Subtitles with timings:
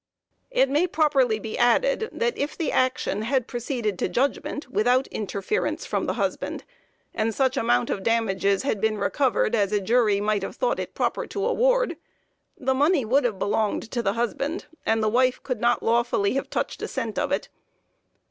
[0.49, 5.85] It may properly be added, that if the action had proceeded to judgment without interference
[5.85, 6.63] from the husband,
[7.13, 10.95] and such amount of damages had been recovered as a jury might have thought it
[10.95, 11.97] proper to award,
[12.57, 16.49] the money would have belonged to the husband, and the wife could not lawfully have
[16.49, 17.49] touched a cent of it.